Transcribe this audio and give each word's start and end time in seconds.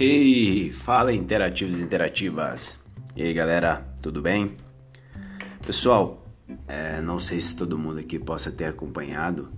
Hey, 0.00 0.70
fala 0.70 1.12
interativos 1.12 1.80
e 1.80 1.82
interativas. 1.82 2.78
E 3.16 3.22
aí 3.24 3.32
galera, 3.32 3.84
tudo 4.00 4.22
bem? 4.22 4.56
Pessoal, 5.66 6.24
é, 6.68 7.00
não 7.00 7.18
sei 7.18 7.40
se 7.40 7.56
todo 7.56 7.76
mundo 7.76 7.98
aqui 7.98 8.16
possa 8.16 8.52
ter 8.52 8.66
acompanhado 8.66 9.50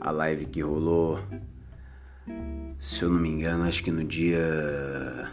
a 0.00 0.12
live 0.12 0.46
que 0.46 0.60
rolou, 0.60 1.20
se 2.78 3.02
eu 3.02 3.10
não 3.10 3.18
me 3.18 3.28
engano, 3.28 3.64
acho 3.64 3.82
que 3.82 3.90
no 3.90 4.04
dia 4.04 5.28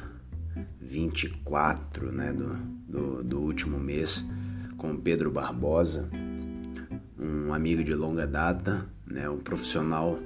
24 0.82 2.12
né, 2.12 2.34
do, 2.34 2.55
do, 2.89 3.23
do 3.23 3.39
último 3.42 3.80
mês, 3.80 4.26
com 4.76 4.98
Pedro 4.98 5.30
Barbosa, 5.30 6.10
um 7.20 7.54
amigo 7.54 7.84
de 7.84 7.94
longa 7.94 8.26
data, 8.26 8.89
né, 9.05 9.30
um 9.30 9.38
profissional 9.38 10.18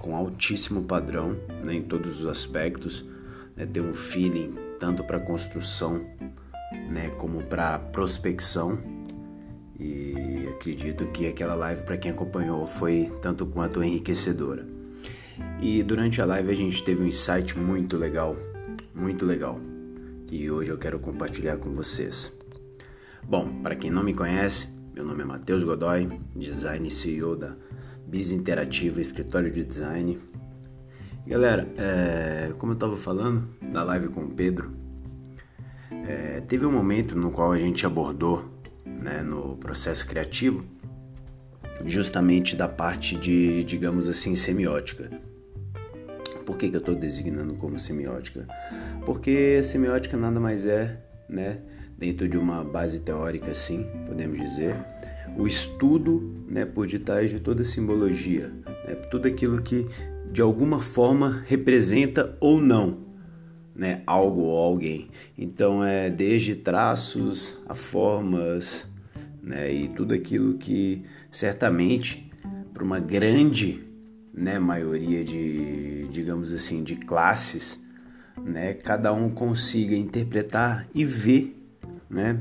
com 0.00 0.16
altíssimo 0.16 0.84
padrão 0.84 1.38
né, 1.64 1.74
em 1.74 1.82
todos 1.82 2.20
os 2.20 2.26
aspectos, 2.26 3.04
né, 3.56 3.66
ter 3.66 3.80
um 3.80 3.94
feeling 3.94 4.54
tanto 4.78 5.04
para 5.04 5.18
construção 5.20 6.04
né, 6.90 7.10
como 7.18 7.42
para 7.44 7.78
prospecção. 7.78 8.78
E 9.78 10.48
acredito 10.54 11.06
que 11.08 11.28
aquela 11.28 11.54
live, 11.54 11.84
para 11.84 11.98
quem 11.98 12.10
acompanhou, 12.10 12.64
foi 12.66 13.10
tanto 13.20 13.44
quanto 13.46 13.82
enriquecedora. 13.82 14.66
E 15.60 15.82
durante 15.82 16.20
a 16.20 16.24
live 16.24 16.50
a 16.50 16.54
gente 16.54 16.82
teve 16.82 17.02
um 17.02 17.06
insight 17.06 17.58
muito 17.58 17.96
legal, 17.96 18.36
muito 18.94 19.26
legal, 19.26 19.56
que 20.26 20.50
hoje 20.50 20.70
eu 20.70 20.78
quero 20.78 20.98
compartilhar 20.98 21.58
com 21.58 21.72
vocês. 21.72 22.34
Bom, 23.22 23.60
para 23.62 23.76
quem 23.76 23.90
não 23.90 24.02
me 24.02 24.14
conhece, 24.14 24.68
meu 24.94 25.04
nome 25.04 25.22
é 25.22 25.26
Matheus 25.26 25.62
Godoy, 25.62 26.08
design 26.34 26.90
CEO 26.90 27.36
da 27.36 27.54
Biz 28.06 28.32
Interativa, 28.32 29.00
escritório 29.00 29.50
de 29.50 29.64
design. 29.64 30.18
Galera, 31.26 31.68
é, 31.76 32.52
como 32.58 32.72
eu 32.72 32.74
estava 32.74 32.96
falando 32.96 33.48
na 33.60 33.82
live 33.82 34.08
com 34.08 34.24
o 34.24 34.30
Pedro, 34.30 34.72
é, 36.06 36.40
teve 36.40 36.64
um 36.64 36.72
momento 36.72 37.16
no 37.18 37.30
qual 37.30 37.52
a 37.52 37.58
gente 37.58 37.84
abordou 37.84 38.44
né, 38.84 39.22
no 39.22 39.56
processo 39.56 40.06
criativo 40.06 40.64
justamente 41.84 42.56
da 42.56 42.68
parte 42.68 43.16
de, 43.16 43.64
digamos 43.64 44.08
assim, 44.08 44.34
semiótica. 44.34 45.10
Por 46.44 46.56
que, 46.56 46.68
que 46.70 46.76
eu 46.76 46.80
estou 46.80 46.94
designando 46.94 47.54
como 47.54 47.78
semiótica? 47.78 48.46
Porque 49.04 49.62
semiótica 49.62 50.16
nada 50.16 50.38
mais 50.38 50.64
é, 50.64 51.02
né, 51.28 51.60
dentro 51.98 52.28
de 52.28 52.38
uma 52.38 52.62
base 52.62 53.00
teórica, 53.00 53.50
assim, 53.50 53.84
podemos 54.06 54.38
dizer, 54.38 54.76
o 55.36 55.46
estudo 55.46 56.44
né, 56.48 56.64
por 56.64 56.86
detrás 56.86 57.30
de 57.30 57.40
toda 57.40 57.64
simbologia, 57.64 58.48
né, 58.86 58.94
tudo 59.10 59.28
aquilo 59.28 59.62
que 59.62 59.86
de 60.30 60.42
alguma 60.42 60.80
forma 60.80 61.42
representa 61.46 62.36
ou 62.40 62.60
não 62.60 63.06
né, 63.76 64.02
algo 64.06 64.42
ou 64.42 64.58
alguém. 64.58 65.08
Então 65.36 65.84
é 65.84 66.10
desde 66.10 66.54
traços 66.54 67.60
a 67.68 67.74
formas 67.74 68.86
né, 69.42 69.72
e 69.72 69.88
tudo 69.88 70.14
aquilo 70.14 70.54
que 70.54 71.04
certamente 71.30 72.30
para 72.72 72.82
uma 72.82 72.98
grande 72.98 73.86
né, 74.32 74.58
maioria 74.58 75.24
de, 75.24 76.08
digamos 76.10 76.52
assim, 76.52 76.82
de 76.82 76.96
classes, 76.96 77.80
né, 78.42 78.74
cada 78.74 79.12
um 79.12 79.30
consiga 79.30 79.94
interpretar 79.94 80.88
e 80.94 81.04
ver 81.04 81.56
né, 82.08 82.40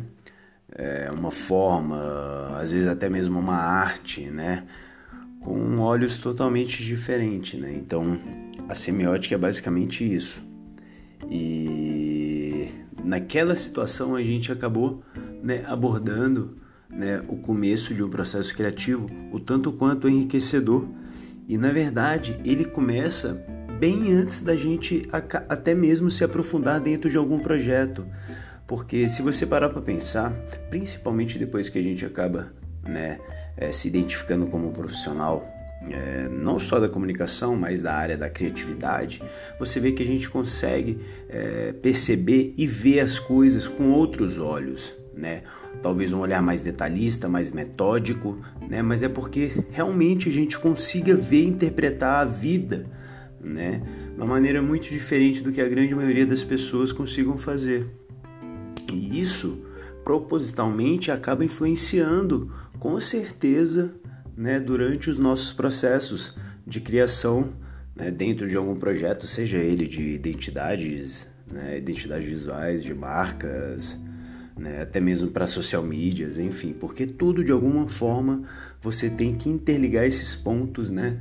é, 0.76 1.10
uma 1.12 1.32
forma, 1.32 2.58
às 2.60 2.74
vezes 2.74 2.88
até 2.88 3.10
mesmo 3.10 3.40
uma 3.40 3.56
arte, 3.56 4.22
né? 4.30 4.66
Com 5.40 5.78
olhos 5.80 6.18
totalmente 6.18 6.84
diferentes, 6.84 7.60
né? 7.60 7.74
Então, 7.76 8.20
a 8.68 8.76
semiótica 8.76 9.36
é 9.36 9.38
basicamente 9.38 10.04
isso. 10.04 10.44
E 11.30 12.68
naquela 13.04 13.56
situação 13.56 14.16
a 14.16 14.24
gente 14.24 14.52
acabou 14.52 15.02
né, 15.42 15.64
abordando 15.68 16.58
né, 16.90 17.22
o 17.28 17.38
começo 17.38 17.94
de 17.94 18.04
um 18.04 18.10
processo 18.10 18.54
criativo 18.56 19.06
o 19.32 19.40
tanto 19.40 19.72
quanto 19.72 20.10
enriquecedor. 20.10 20.88
E 21.48 21.58
na 21.58 21.72
verdade 21.72 22.40
ele 22.44 22.66
começa 22.66 23.46
bem 23.80 24.12
antes 24.14 24.42
da 24.42 24.56
gente 24.56 25.08
até 25.48 25.76
mesmo 25.76 26.10
se 26.10 26.24
aprofundar 26.24 26.80
dentro 26.80 27.10
de 27.10 27.18
algum 27.18 27.40
projeto. 27.40 28.06
Porque 28.68 29.08
se 29.08 29.22
você 29.22 29.46
parar 29.46 29.70
para 29.70 29.82
pensar, 29.82 30.32
principalmente 30.70 31.38
depois 31.38 31.70
que 31.70 31.78
a 31.78 31.84
gente 31.84 32.06
acaba 32.06 32.52
né, 32.84 33.20
é, 33.58 33.72
se 33.72 33.88
identificando 33.88 34.48
como 34.48 34.70
um 34.70 34.72
profissional, 34.72 35.44
é, 35.92 36.28
não 36.30 36.58
só 36.58 36.80
da 36.80 36.90
comunicação, 36.90 37.56
mas 37.56 37.82
da 37.82 37.94
área 37.94 38.18
da 38.18 38.30
criatividade, 38.30 39.22
você 39.60 39.80
vê 39.80 39.92
que 39.92 40.02
a 40.02 40.06
gente 40.06 40.30
consegue 40.30 41.00
é, 41.30 41.74
perceber 41.74 42.54
e 42.58 42.66
ver 42.66 43.02
as 43.02 43.20
coisas 43.20 43.68
com 43.68 43.92
outros 43.92 44.40
olhos. 44.40 44.96
Né? 45.14 45.44
Talvez 45.82 46.12
um 46.12 46.20
olhar 46.20 46.42
mais 46.42 46.64
detalhista, 46.64 47.30
mais 47.30 47.52
metódico, 47.52 48.40
né? 48.68 48.82
mas 48.82 49.04
é 49.04 49.10
porque 49.10 49.52
realmente 49.72 50.28
a 50.28 50.32
gente 50.32 50.58
consiga 50.58 51.16
ver 51.16 51.44
e 51.44 51.48
interpretar 51.48 52.22
a 52.22 52.26
vida 52.26 52.86
né? 53.40 53.82
de 54.10 54.18
uma 54.18 54.26
maneira 54.26 54.62
muito 54.62 54.90
diferente 54.90 55.42
do 55.42 55.52
que 55.52 55.62
a 55.62 55.68
grande 55.68 55.94
maioria 55.94 56.26
das 56.26 56.44
pessoas 56.44 56.92
consigam 56.92 57.38
fazer. 57.38 57.86
E 58.92 59.20
isso 59.20 59.62
propositalmente 60.04 61.12
acaba 61.12 61.44
influenciando 61.44 62.52
com 62.80 63.00
certeza 63.00 63.96
né, 64.38 64.60
durante 64.60 65.10
os 65.10 65.18
nossos 65.18 65.54
processos 65.54 66.36
de 66.66 66.80
criação 66.80 67.54
né, 67.96 68.12
dentro 68.12 68.48
de 68.48 68.56
algum 68.56 68.76
projeto, 68.76 69.28
seja 69.28 69.58
ele 69.58 69.88
de 69.88 70.02
identidades, 70.02 71.30
né, 71.52 71.78
identidades 71.78 72.28
visuais, 72.28 72.84
de 72.84 72.94
marcas, 72.94 74.00
né, 74.58 74.82
até 74.82 75.00
mesmo 75.00 75.32
para 75.32 75.48
social 75.48 75.84
medias, 75.84 76.38
enfim, 76.38 76.74
porque 76.74 77.06
tudo 77.06 77.44
de 77.44 77.52
alguma 77.52 77.88
forma 77.88 78.44
você 78.82 79.10
tem 79.10 79.36
que 79.36 79.50
interligar 79.50 80.06
esses 80.06 80.36
pontos, 80.36 80.90
né, 80.90 81.20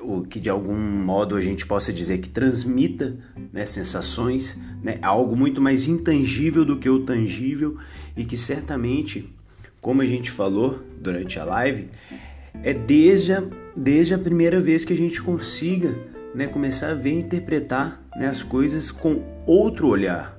o 0.00 0.22
que 0.22 0.38
de 0.38 0.50
algum 0.50 0.76
modo 0.76 1.36
a 1.36 1.40
gente 1.40 1.64
possa 1.66 1.92
dizer 1.92 2.18
que 2.18 2.28
transmita 2.28 3.16
né, 3.52 3.64
sensações, 3.64 4.56
né, 4.86 4.94
algo 5.02 5.34
muito 5.34 5.60
mais 5.60 5.88
intangível 5.88 6.64
do 6.64 6.76
que 6.76 6.88
o 6.88 7.00
tangível 7.00 7.76
e 8.16 8.24
que 8.24 8.36
certamente, 8.36 9.28
como 9.80 10.00
a 10.00 10.06
gente 10.06 10.30
falou 10.30 10.80
durante 11.00 11.40
a 11.40 11.44
live, 11.44 11.88
é 12.62 12.72
desde 12.72 13.32
a, 13.32 13.42
desde 13.76 14.14
a 14.14 14.18
primeira 14.18 14.60
vez 14.60 14.84
que 14.84 14.92
a 14.92 14.96
gente 14.96 15.20
consiga 15.20 15.98
né, 16.32 16.46
começar 16.46 16.90
a 16.90 16.94
ver 16.94 17.10
e 17.10 17.18
interpretar 17.18 18.00
né, 18.16 18.28
as 18.28 18.44
coisas 18.44 18.92
com 18.92 19.24
outro 19.44 19.88
olhar. 19.88 20.38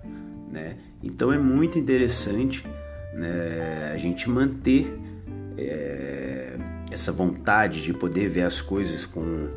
Né? 0.49 0.77
Então 1.03 1.29
é 1.33 1.37
muito 1.37 1.77
interessante 1.77 2.65
né, 3.13 3.91
a 3.93 3.97
gente 3.97 4.29
manter. 4.29 4.97
É, 5.57 6.55
essa 6.89 7.11
vontade 7.11 7.83
de 7.83 7.93
poder 7.93 8.29
ver 8.29 8.43
as 8.43 8.61
coisas 8.61 9.05
com 9.05 9.49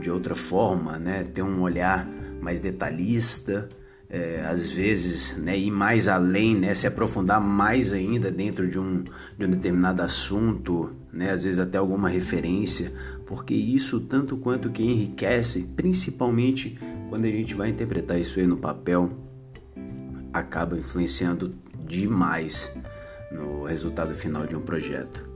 de 0.00 0.10
outra 0.10 0.34
forma, 0.34 0.98
né? 0.98 1.22
Ter 1.22 1.42
um 1.42 1.62
olhar 1.62 2.04
mais 2.40 2.60
detalhista, 2.60 3.68
é, 4.10 4.42
às 4.46 4.70
vezes, 4.70 5.36
né, 5.36 5.56
ir 5.56 5.70
mais 5.70 6.08
além, 6.08 6.56
né, 6.56 6.74
se 6.74 6.86
aprofundar 6.86 7.40
mais 7.40 7.92
ainda 7.92 8.30
dentro 8.30 8.66
de 8.68 8.78
um, 8.78 9.04
de 9.36 9.44
um 9.44 9.50
determinado 9.50 10.00
assunto, 10.00 10.94
né, 11.12 11.30
às 11.30 11.44
vezes 11.44 11.60
até 11.60 11.76
alguma 11.76 12.08
referência, 12.08 12.92
porque 13.26 13.54
isso 13.54 14.00
tanto 14.00 14.36
quanto 14.38 14.70
que 14.70 14.82
enriquece, 14.82 15.68
principalmente 15.76 16.78
quando 17.10 17.26
a 17.26 17.30
gente 17.30 17.54
vai 17.54 17.68
interpretar 17.68 18.18
isso 18.18 18.40
aí 18.40 18.46
no 18.46 18.56
papel, 18.56 19.10
acaba 20.32 20.78
influenciando 20.78 21.54
demais 21.86 22.72
no 23.30 23.64
resultado 23.64 24.14
final 24.14 24.46
de 24.46 24.56
um 24.56 24.60
projeto. 24.60 25.28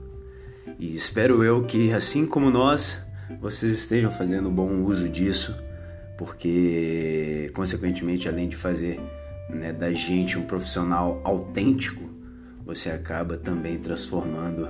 E 0.79 0.95
espero 0.95 1.43
eu 1.43 1.63
que, 1.63 1.93
assim 1.93 2.25
como 2.25 2.49
nós, 2.49 2.99
vocês 3.39 3.73
estejam 3.73 4.09
fazendo 4.09 4.49
bom 4.49 4.81
uso 4.83 5.07
disso, 5.07 5.55
porque, 6.17 7.51
consequentemente, 7.53 8.27
além 8.27 8.47
de 8.47 8.55
fazer 8.55 8.99
né, 9.49 9.73
da 9.73 9.91
gente 9.91 10.37
um 10.37 10.45
profissional 10.45 11.21
autêntico, 11.23 12.11
você 12.65 12.89
acaba 12.89 13.37
também 13.37 13.77
transformando 13.77 14.69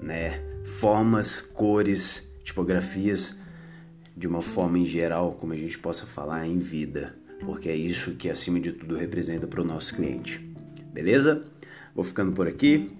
né, 0.00 0.42
formas, 0.64 1.40
cores, 1.40 2.30
tipografias 2.42 3.38
de 4.16 4.26
uma 4.26 4.42
forma 4.42 4.78
em 4.78 4.86
geral, 4.86 5.32
como 5.32 5.52
a 5.52 5.56
gente 5.56 5.78
possa 5.78 6.04
falar, 6.04 6.46
em 6.46 6.58
vida, 6.58 7.14
porque 7.40 7.68
é 7.68 7.76
isso 7.76 8.16
que 8.16 8.28
acima 8.28 8.60
de 8.60 8.72
tudo 8.72 8.96
representa 8.96 9.46
para 9.46 9.62
o 9.62 9.64
nosso 9.64 9.94
cliente. 9.94 10.38
Beleza? 10.92 11.44
Vou 11.94 12.04
ficando 12.04 12.32
por 12.32 12.46
aqui. 12.46 12.90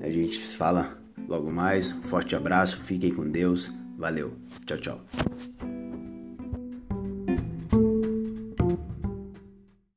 A 0.00 0.10
gente 0.10 0.38
fala 0.56 0.98
logo 1.28 1.50
mais. 1.52 1.92
Um 1.92 2.02
forte 2.02 2.34
abraço, 2.34 2.80
fiquem 2.80 3.14
com 3.14 3.28
Deus. 3.28 3.72
Valeu. 3.96 4.36
Tchau, 4.66 4.78
tchau. 4.78 5.06